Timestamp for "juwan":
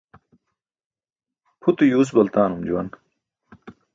2.67-2.87